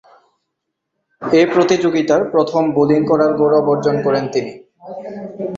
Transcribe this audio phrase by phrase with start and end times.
[1.21, 4.53] এ প্রতিযোগিতার প্রথম বোলিং করার গৌরব অর্জন করেন তিনি।